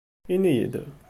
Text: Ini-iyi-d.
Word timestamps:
Ini-iyi-d. 0.33 0.75